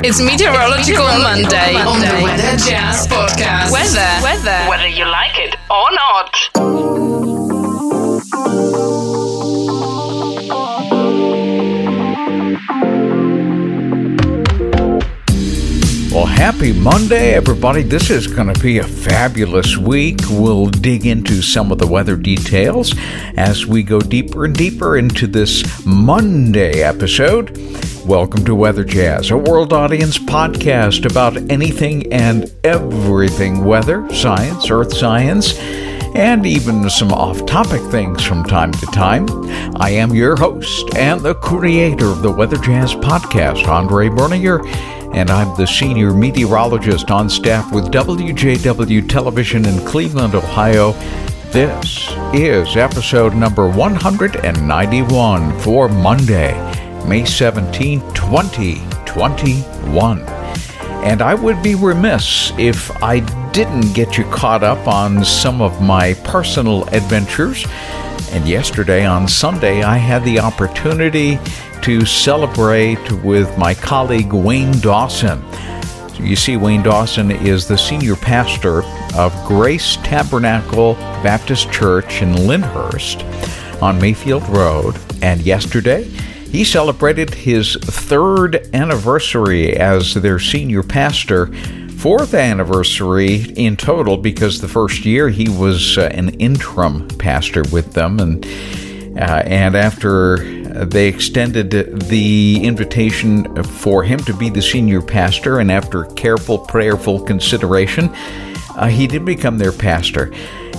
[0.00, 3.72] It's Meteorological Monday on the Weather Jazz Podcast.
[3.72, 4.22] Weather.
[4.22, 4.68] Weather.
[4.70, 7.07] Whether you like it or not.
[16.18, 17.84] Well, happy Monday, everybody.
[17.84, 20.18] This is going to be a fabulous week.
[20.28, 22.92] We'll dig into some of the weather details
[23.36, 27.56] as we go deeper and deeper into this Monday episode.
[28.04, 34.96] Welcome to Weather Jazz, a world audience podcast about anything and everything weather, science, earth
[34.96, 35.56] science,
[36.18, 39.28] and even some off topic things from time to time.
[39.80, 44.60] I am your host and the creator of the Weather Jazz podcast, Andre Bernier
[45.14, 50.92] and I'm the senior meteorologist on staff with WJW Television in Cleveland, Ohio.
[51.50, 56.52] This is episode number 191 for Monday,
[57.08, 60.20] May 17, 2021.
[61.04, 63.20] And I would be remiss if I
[63.52, 67.66] didn't get you caught up on some of my personal adventures.
[68.32, 71.38] And yesterday on Sunday, I had the opportunity
[71.82, 75.42] to celebrate with my colleague Wayne Dawson.
[76.14, 78.82] So you see, Wayne Dawson is the senior pastor
[79.14, 83.22] of Grace Tabernacle Baptist Church in Lyndhurst
[83.82, 84.96] on Mayfield Road.
[85.22, 91.50] And yesterday, he celebrated his third anniversary as their senior pastor
[91.98, 97.92] fourth anniversary in total because the first year he was uh, an interim pastor with
[97.92, 98.46] them and
[99.18, 100.36] uh, and after
[100.84, 107.20] they extended the invitation for him to be the senior pastor and after careful prayerful
[107.20, 108.08] consideration
[108.76, 110.32] uh, he did become their pastor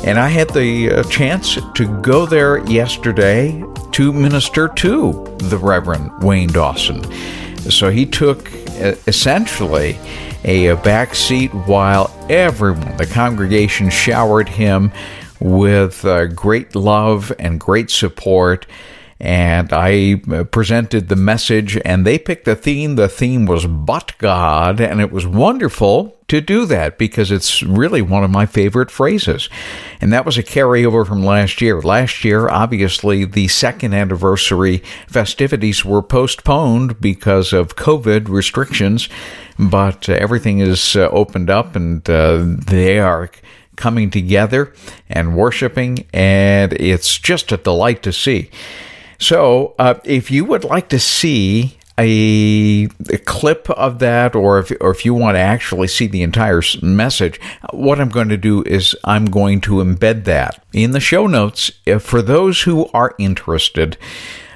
[0.06, 3.62] and I had the uh, chance to go there yesterday
[3.92, 7.04] to minister to the Reverend Wayne Dawson.
[7.70, 8.50] So he took
[8.80, 9.98] essentially
[10.44, 14.92] a, back seat while everyone, the congregation, showered him
[15.40, 18.66] with uh, great love and great support.
[19.20, 22.96] And I uh, presented the message, and they picked the theme.
[22.96, 28.02] The theme was But God, and it was wonderful to do that because it's really
[28.02, 29.50] one of my favorite phrases.
[30.00, 31.82] And that was a carryover from last year.
[31.82, 39.10] Last year, obviously, the second anniversary festivities were postponed because of COVID restrictions,
[39.58, 43.30] but uh, everything is uh, opened up and uh, they are
[43.76, 44.74] coming together
[45.10, 48.50] and worshiping, and it's just a delight to see.
[49.20, 54.72] So, uh, if you would like to see a, a, clip of that, or if,
[54.80, 57.40] or if you want to actually see the entire message,
[57.72, 61.72] what I'm going to do is I'm going to embed that in the show notes
[62.00, 63.98] for those who are interested.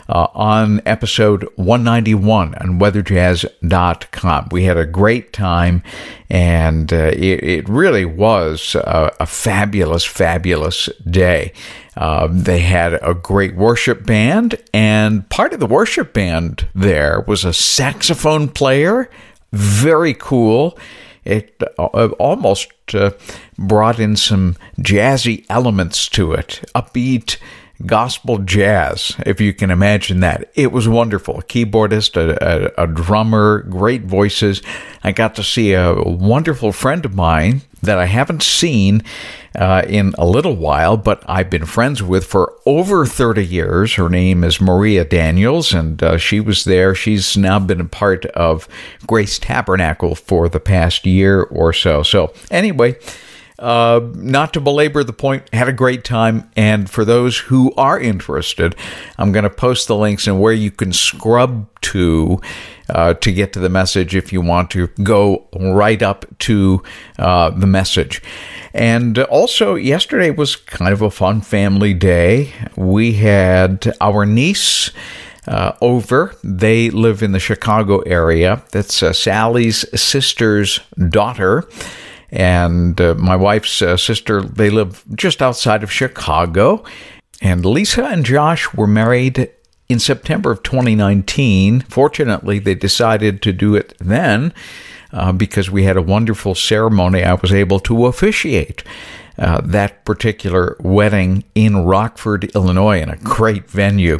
[0.09, 4.49] Uh, on episode 191 on weatherjazz.com.
[4.51, 5.81] We had a great time,
[6.29, 11.53] and uh, it, it, really was a, a, fabulous, fabulous day.
[11.95, 17.45] Uh, they had a great worship band, and part of the worship band there was
[17.45, 19.09] a saxophone player.
[19.51, 20.77] Very cool.
[21.23, 23.11] It uh, almost uh,
[23.57, 27.37] brought in some jazzy elements to it, upbeat
[27.85, 30.49] gospel jazz, if you can imagine that.
[30.55, 31.39] It was wonderful.
[31.39, 34.61] A keyboardist, a, a, a, drummer, great voices.
[35.03, 39.03] I got to see a wonderful friend of mine that I haven't seen
[39.55, 43.95] uh, in a little while, but I've been friends with for over 30 years.
[43.95, 46.95] Her name is Maria Daniels, and uh, she was there.
[46.95, 48.67] She's now been a part of
[49.05, 52.03] Grace Tabernacle for the past year or so.
[52.03, 52.97] So, anyway,
[53.63, 56.51] uh, not to belabor the point, had a great time.
[56.57, 58.75] And for those who are interested,
[59.17, 62.41] I'm going to post the links and where you can scrub to
[62.89, 66.83] uh, to get to the message if you want to go right up to
[67.17, 68.21] uh, the message.
[68.73, 72.51] And also, yesterday was kind of a fun family day.
[72.75, 74.91] We had our niece.
[75.45, 76.33] Uh, over.
[76.41, 78.63] They live in the Chicago area.
[78.71, 81.67] That's uh, Sally's sister's daughter
[82.33, 86.83] and uh, my wife's uh, sister, they live just outside of Chicago.
[87.43, 89.51] And Lisa and Josh were married
[89.87, 91.81] in September of 2019.
[91.81, 94.51] Fortunately, they decided to do it then
[95.11, 97.23] uh, because we had a wonderful ceremony.
[97.23, 98.83] I was able to officiate.
[99.35, 104.19] Uh, that particular wedding in Rockford, Illinois, in a great venue.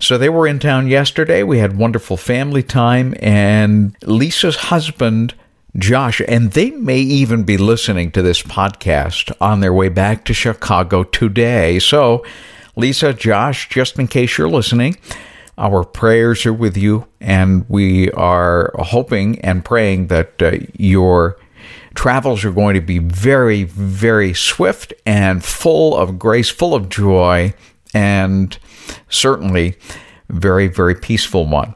[0.00, 1.44] So they were in town yesterday.
[1.44, 5.34] We had wonderful family time, and Lisa's husband
[5.78, 10.34] Josh, and they may even be listening to this podcast on their way back to
[10.34, 11.78] Chicago today.
[11.78, 12.24] So,
[12.76, 14.96] Lisa, Josh, just in case you're listening,
[15.58, 21.36] Our prayers are with you, and we are hoping and praying that uh, your
[21.96, 27.54] travels are going to be very, very swift and full of grace, full of joy,
[27.92, 28.56] and
[29.08, 29.76] certainly
[30.28, 31.74] very, very peaceful one.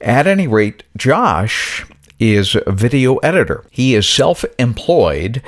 [0.00, 1.86] At any rate, Josh
[2.20, 3.64] is a video editor.
[3.70, 5.42] He is self employed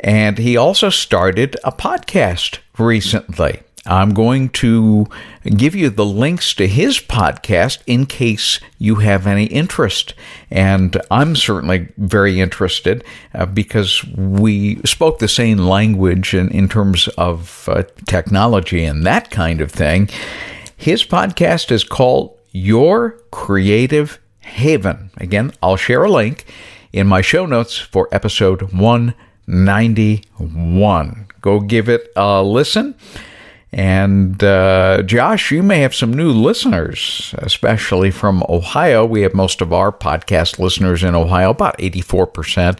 [0.00, 3.62] and he also started a podcast recently.
[3.86, 5.06] I'm going to
[5.44, 10.12] give you the links to his podcast in case you have any interest.
[10.50, 13.02] And I'm certainly very interested
[13.34, 19.30] uh, because we spoke the same language in, in terms of uh, technology and that
[19.30, 20.10] kind of thing.
[20.76, 25.10] His podcast is called Your Creative Haven.
[25.16, 26.44] Again, I'll share a link
[26.92, 31.26] in my show notes for episode 191.
[31.40, 32.94] Go give it a listen.
[33.70, 39.04] And uh, Josh, you may have some new listeners, especially from Ohio.
[39.04, 42.78] We have most of our podcast listeners in Ohio, about 84%.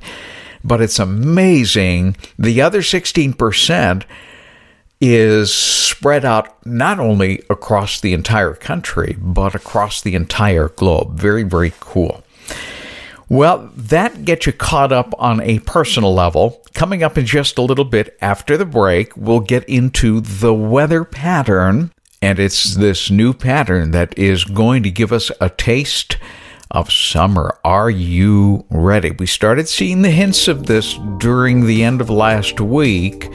[0.65, 2.17] But it's amazing.
[2.39, 4.05] The other 16%
[5.01, 11.15] is spread out not only across the entire country, but across the entire globe.
[11.15, 12.25] Very, very cool.
[13.29, 16.63] Well, that gets you caught up on a personal level.
[16.73, 21.05] Coming up in just a little bit after the break, we'll get into the weather
[21.05, 21.93] pattern.
[22.23, 26.17] And it's this new pattern that is going to give us a taste
[26.71, 27.59] of summer.
[27.65, 29.11] Are you ready?
[29.11, 33.31] We started seeing the hints of this during the end of last week.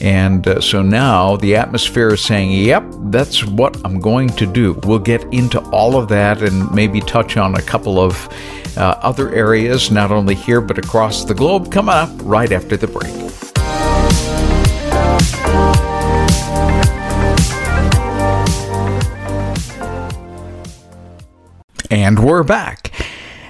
[0.00, 4.74] And uh, so now the atmosphere is saying, yep, that's what I'm going to do.
[4.84, 8.28] We'll get into all of that and maybe touch on a couple of
[8.76, 12.86] uh, other areas, not only here but across the globe, coming up right after the
[12.86, 13.14] break.
[21.90, 22.92] And we're back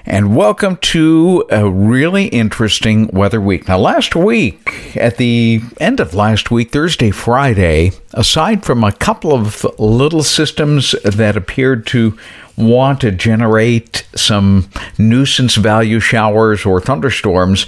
[0.06, 3.66] and welcome to a really interesting weather week.
[3.66, 9.32] Now, last week, at the end of last week, Thursday, Friday, aside from a couple
[9.32, 12.16] of little systems that appeared to
[12.56, 14.68] want to generate some
[14.98, 17.66] nuisance value showers or thunderstorms,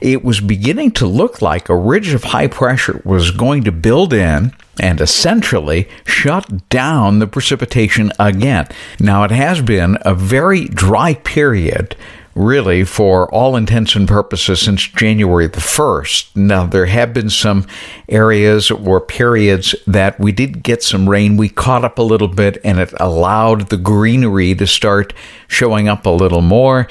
[0.00, 4.12] it was beginning to look like a ridge of high pressure was going to build
[4.12, 8.68] in and essentially shut down the precipitation again.
[9.00, 11.96] Now, it has been a very dry period
[12.36, 16.36] really for all intents and purposes since January the 1st.
[16.36, 17.66] Now, there have been some
[18.08, 21.38] areas or periods that we did get some rain.
[21.38, 25.14] We caught up a little bit and it allowed the greenery to start
[25.48, 26.86] showing up a little more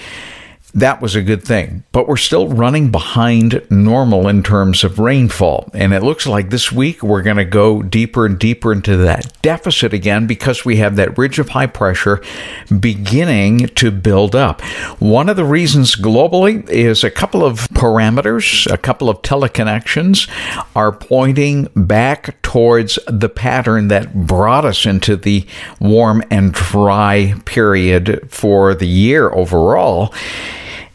[0.75, 1.83] that was a good thing.
[1.93, 5.69] But we're still running behind normal in terms of rainfall.
[5.73, 9.41] And it looks like this week we're going to go deeper and deeper into that
[9.41, 12.21] deficit again because we have that ridge of high pressure
[12.77, 14.61] beginning to build up.
[14.99, 20.29] One of the reasons globally is a couple of parameters, a couple of teleconnections
[20.75, 25.45] are pointing back towards the pattern that brought us into the
[25.79, 30.13] warm and dry period for the year overall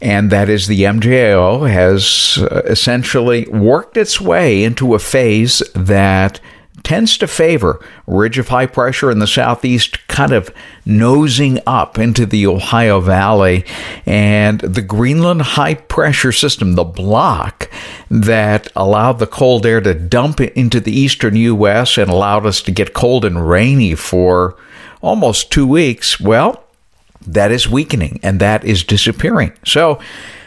[0.01, 6.39] and that is the MJO has uh, essentially worked its way into a phase that
[6.83, 10.51] tends to favor ridge of high pressure in the southeast kind of
[10.83, 13.63] nosing up into the Ohio Valley.
[14.05, 17.69] And the Greenland high pressure system the block
[18.09, 22.71] that allowed the cold air to dump into the eastern US and allowed us to
[22.71, 24.55] get cold and rainy for
[25.01, 26.63] almost 2 weeks well
[27.27, 29.53] that is weakening and that is disappearing.
[29.65, 29.99] So,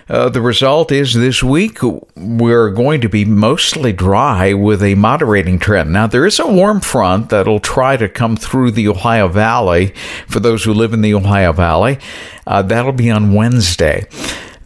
[0.09, 1.79] uh, the result is this week
[2.15, 5.93] we're going to be mostly dry with a moderating trend.
[5.93, 9.95] Now, there is a warm front that'll try to come through the Ohio Valley
[10.29, 11.99] for those who live in the Ohio Valley.
[12.47, 14.07] Uh, that'll be on Wednesday.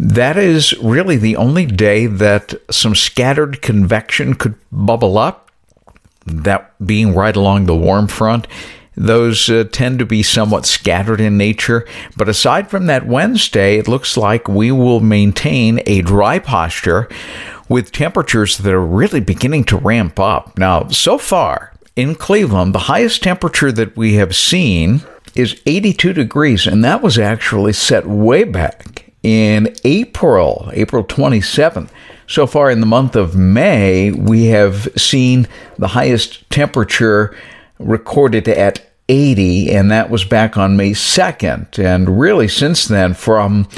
[0.00, 5.50] That is really the only day that some scattered convection could bubble up,
[6.26, 8.46] that being right along the warm front.
[8.98, 11.86] Those uh, tend to be somewhat scattered in nature.
[12.16, 17.08] But aside from that Wednesday, it looks like we will maintain a dry posture
[17.68, 20.58] with temperatures that are really beginning to ramp up.
[20.58, 25.02] Now, so far in Cleveland, the highest temperature that we have seen
[25.36, 31.90] is 82 degrees, and that was actually set way back in April, April 27th.
[32.26, 35.46] So far in the month of May, we have seen
[35.78, 37.36] the highest temperature
[37.78, 41.78] recorded at 80, and that was back on May 2nd.
[41.78, 43.68] And really, since then, from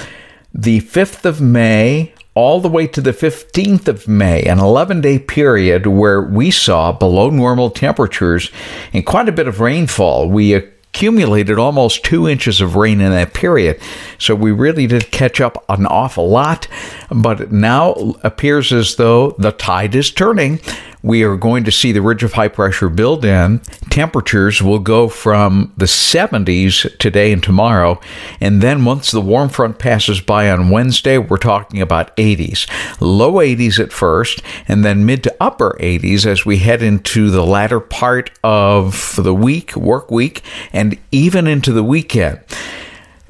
[0.52, 5.18] the 5th of May all the way to the 15th of May, an 11 day
[5.18, 8.50] period where we saw below normal temperatures
[8.92, 10.28] and quite a bit of rainfall.
[10.28, 13.80] We accumulated almost two inches of rain in that period.
[14.18, 16.66] So we really did catch up an awful lot,
[17.10, 20.60] but it now appears as though the tide is turning
[21.02, 23.58] we are going to see the ridge of high pressure build in.
[23.90, 28.00] Temperatures will go from the 70s today and tomorrow.
[28.40, 32.68] And then once the warm front passes by on Wednesday, we're talking about 80s.
[33.00, 37.44] Low 80s at first, and then mid to upper 80s as we head into the
[37.44, 40.42] latter part of the week, work week,
[40.72, 42.40] and even into the weekend.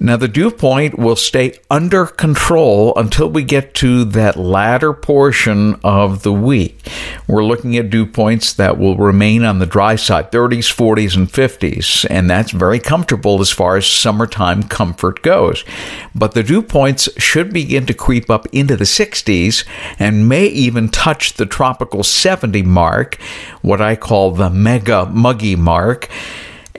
[0.02, 5.78] Now, the dew point will stay under control until we get to that latter portion
[5.84, 6.88] of the week.
[7.28, 11.28] We're looking at dew points that will remain on the dry side 30s, 40s, and
[11.30, 15.66] 50s, and that's very comfortable as far as summertime comfort goes.
[16.14, 19.66] But the dew points should begin to creep up into the 60s
[19.98, 23.16] and may even touch the tropical 70 mark,
[23.60, 26.08] what I call the mega muggy mark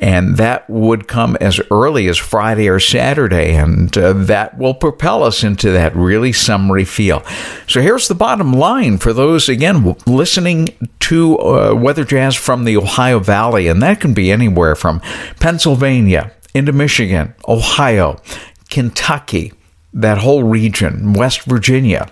[0.02, 5.24] and that would come as early as Friday or Saturday, and uh, that will propel
[5.24, 7.24] us into that really summery feel.
[7.68, 10.70] So here's the bottom line for those again listening
[11.02, 15.02] to uh, weather jazz from the Ohio Valley, and that can be anywhere from
[15.40, 18.20] Pennsylvania into Michigan, Ohio,
[18.72, 19.54] Kentucky,
[19.94, 22.12] that whole region, West Virginia.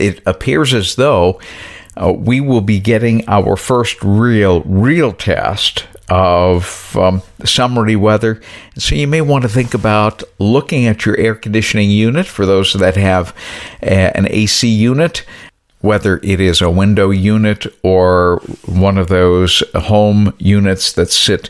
[0.00, 1.40] It appears as though
[1.94, 8.38] uh, we will be getting our first real, real test of um, summery weather.
[8.76, 12.74] So you may want to think about looking at your air conditioning unit for those
[12.74, 13.34] that have
[13.80, 15.24] a, an AC unit,
[15.80, 21.48] whether it is a window unit or one of those home units that sit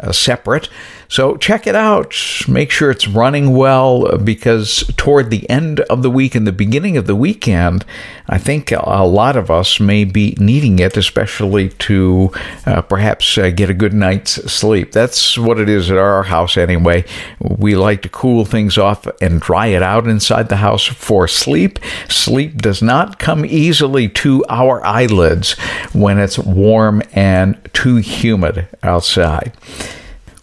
[0.00, 0.68] uh, separate.
[1.14, 2.12] So check it out.
[2.48, 6.96] Make sure it's running well because toward the end of the week and the beginning
[6.96, 7.84] of the weekend,
[8.26, 12.32] I think a lot of us may be needing it, especially to
[12.66, 14.90] uh, perhaps uh, get a good night's sleep.
[14.90, 17.04] That's what it is at our house anyway.
[17.38, 21.78] We like to cool things off and dry it out inside the house for sleep.
[22.08, 25.52] Sleep does not come easily to our eyelids
[25.92, 29.52] when it's warm and too humid outside.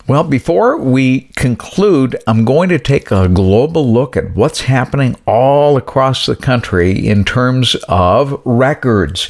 [0.08, 5.78] Well, before we conclude, I'm going to take a global look at what's happening all
[5.78, 9.30] across the country in terms of records.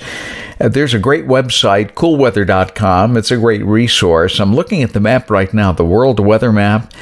[0.61, 3.17] Uh, there's a great website, coolweather.com.
[3.17, 4.39] It's a great resource.
[4.39, 6.93] I'm looking at the map right now, the world weather map,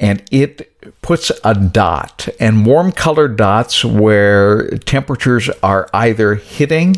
[0.00, 6.96] and it puts a dot and warm colored dots where temperatures are either hitting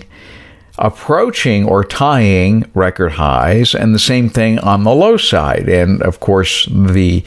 [0.78, 5.68] approaching or tying record highs, and the same thing on the low side.
[5.68, 7.24] And of course, the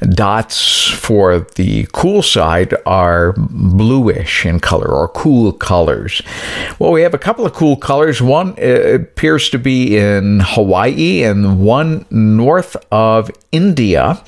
[0.00, 6.22] dots for the cool side are bluish in color or cool colors.
[6.78, 8.20] Well, we have a couple of cool colors.
[8.20, 14.22] One uh, appears to be in Hawaii, and one north of India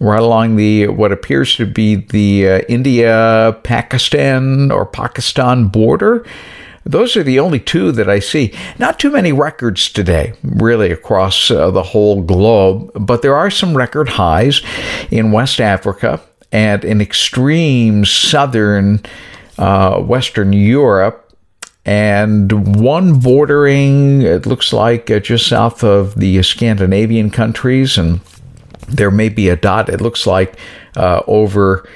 [0.00, 6.24] right along the what appears to be the uh, India Pakistan or Pakistan border.
[6.90, 8.52] Those are the only two that I see.
[8.78, 13.76] Not too many records today, really, across uh, the whole globe, but there are some
[13.76, 14.60] record highs
[15.10, 16.20] in West Africa
[16.50, 19.00] and in extreme southern
[19.56, 21.32] uh, Western Europe.
[21.86, 27.96] And one bordering, it looks like, uh, just south of the Scandinavian countries.
[27.96, 28.20] And
[28.88, 30.58] there may be a dot, it looks like,
[30.96, 31.88] uh, over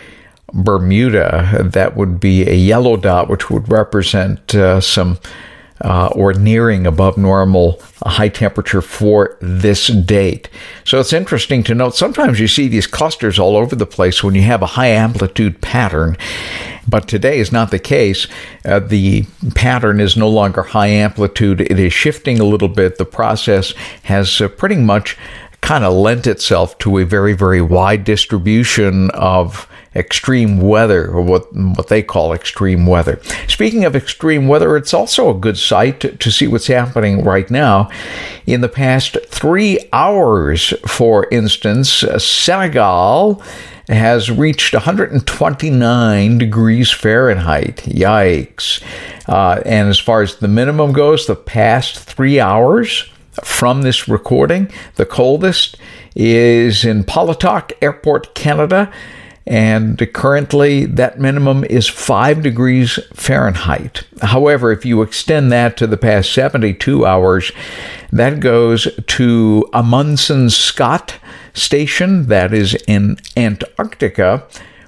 [0.55, 5.19] Bermuda, that would be a yellow dot, which would represent uh, some
[5.81, 10.49] uh, or nearing above normal high temperature for this date.
[10.85, 14.35] So it's interesting to note sometimes you see these clusters all over the place when
[14.35, 16.17] you have a high amplitude pattern.
[16.87, 18.29] But today is not the case.
[18.65, 21.61] Uh, the pattern is no longer high amplitude.
[21.61, 22.99] It is shifting a little bit.
[22.99, 23.73] The process
[24.05, 25.17] has uh, pretty much
[25.61, 31.53] kind of lent itself to a very, very wide distribution of extreme weather, or what,
[31.55, 33.21] what they call extreme weather.
[33.49, 37.51] Speaking of extreme weather, it's also a good site to, to see what's happening right
[37.51, 37.89] now.
[38.47, 43.43] In the past three hours, for instance, Senegal
[43.89, 47.77] has reached 129 degrees Fahrenheit.
[47.85, 48.83] Yikes.
[49.29, 53.11] Uh, and as far as the minimum goes, the past three hours,
[53.43, 54.71] from this recording.
[54.97, 55.77] The coldest
[56.15, 58.93] is in Paulatuk Airport, Canada,
[59.47, 64.05] and currently that minimum is 5 degrees Fahrenheit.
[64.23, 67.53] However, if you extend that to the past 72 hours,
[68.11, 71.17] that goes to Amundsen Scott
[71.53, 74.47] Station, that is in Antarctica,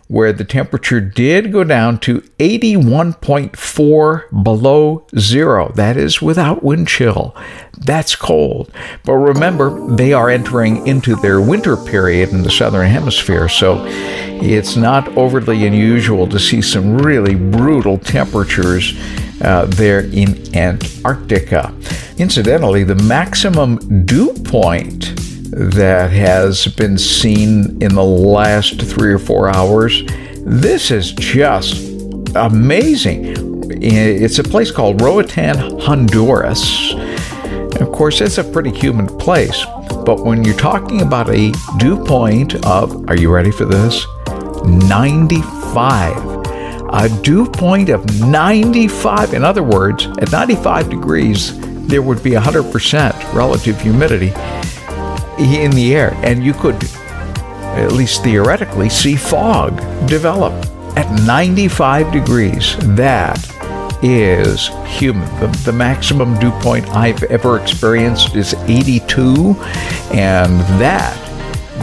[0.08, 5.72] where the temperature did go down to 81.4 below zero.
[5.74, 7.34] That is without wind chill.
[7.76, 8.70] That's cold.
[9.04, 14.76] But remember, they are entering into their winter period in the southern hemisphere, so it's
[14.76, 18.94] not overly unusual to see some really brutal temperatures
[19.42, 21.74] uh, there in Antarctica.
[22.18, 25.20] Incidentally, the maximum dew point
[25.56, 30.02] that has been seen in the last three or four hours.
[30.40, 31.94] This is just
[32.34, 33.72] amazing.
[33.82, 36.92] It's a place called Roatan, Honduras.
[37.80, 39.64] Of course, it's a pretty humid place.
[40.04, 44.04] But when you're talking about a dew point of, are you ready for this?
[44.66, 46.16] 95.
[46.90, 49.32] A dew point of 95.
[49.32, 54.34] In other words, at 95 degrees, there would be 100% relative humidity
[55.38, 56.82] in the air, and you could,
[57.76, 59.76] at least theoretically, see fog
[60.08, 60.52] develop
[60.96, 62.76] at 95 degrees.
[62.96, 63.38] That
[64.02, 65.28] is humid.
[65.40, 69.54] The, the, maximum dew point I've ever experienced is 82,
[70.12, 71.22] and that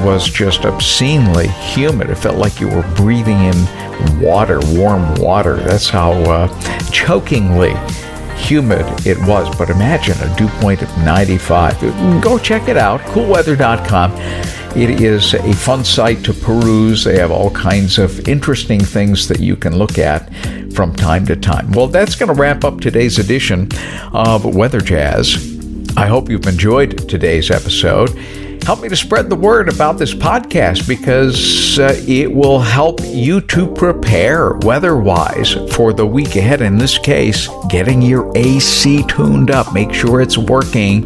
[0.04, 2.10] was just obscenely humid.
[2.10, 5.58] It felt like you were breathing in water, warm water.
[5.58, 7.74] That's how uh, chokingly
[8.44, 11.80] humid it was, but imagine a dew point of 95.
[12.22, 14.12] Go check it out, coolweather.com.
[14.76, 17.04] It is a fun site to peruse.
[17.04, 20.34] They have all kinds of interesting things that you can look at
[20.74, 21.72] from time to time.
[21.72, 23.70] Well, that's going to wrap up today's edition
[24.14, 25.36] of Weather Jazz.
[25.96, 28.10] I hope you've enjoyed today's episode
[28.66, 33.42] help me to spread the word about this podcast because uh, it will help you
[33.42, 36.62] to prepare weather wise for the week ahead.
[36.62, 41.06] In this case, getting your AC tuned up, make sure it's working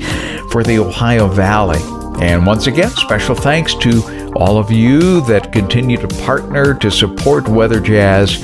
[0.52, 1.82] for the Ohio Valley.
[2.24, 7.48] And once again, special thanks to all of you that continue to partner to support
[7.48, 8.38] Weather Jazz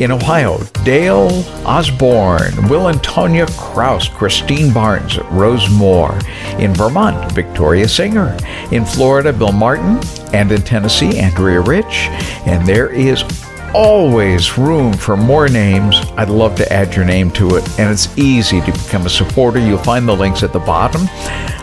[0.00, 1.28] in Ohio, Dale
[1.66, 6.18] Osborne, Will Antonia Kraus, Christine Barnes, Rose Moore.
[6.58, 8.36] In Vermont, Victoria Singer.
[8.72, 10.00] In Florida, Bill Martin.
[10.32, 12.08] And in Tennessee, Andrea Rich.
[12.46, 13.24] And there is
[13.74, 15.96] always room for more names.
[16.16, 19.58] I'd love to add your name to it, and it's easy to become a supporter.
[19.58, 21.02] You'll find the links at the bottom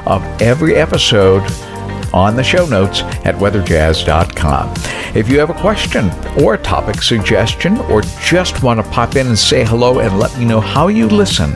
[0.06, 1.44] of every episode
[2.14, 4.74] on the show notes at weatherjazz.com.
[5.16, 6.10] If you have a question
[6.42, 10.38] or a topic suggestion, or just want to pop in and say hello and let
[10.38, 11.54] me know how you listen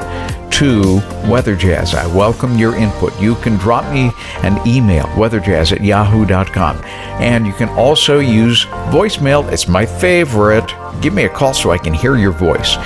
[0.52, 1.96] to Weather Jazz.
[1.96, 3.20] I welcome your input.
[3.20, 4.12] You can drop me
[4.44, 6.82] an email, weatherjazz at yahoo.com.
[7.20, 9.52] And you can also use voicemail.
[9.52, 12.78] It's my favorite give me a call so I can hear your voice.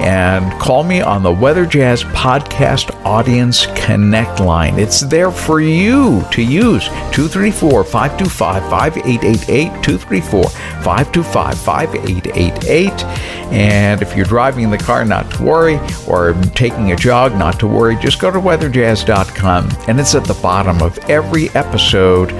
[0.00, 4.78] And call me on the Weather Jazz Podcast Audience Connect line.
[4.78, 9.82] It's there for you to use 234 525 5888.
[9.82, 13.04] 234 525 5888.
[13.52, 17.58] And if you're driving in the car, not to worry, or taking a jog, not
[17.60, 22.30] to worry, just go to weatherjazz.com and it's at the bottom of every episode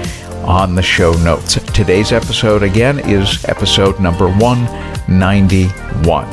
[0.43, 1.53] on the show notes.
[1.73, 6.27] Today's episode, again, is episode number 191.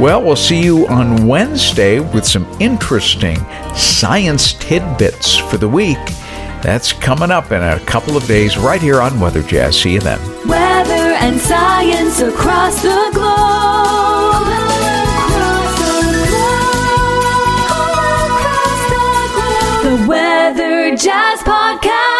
[0.00, 3.36] Well, we'll see you on Wednesday with some interesting
[3.74, 5.98] science tidbits for the week.
[6.62, 9.80] That's coming up in a couple of days right here on Weather Jazz.
[9.80, 10.18] See you then.
[10.48, 13.46] Weather and science across the globe.
[20.96, 22.15] Jazz Podcast.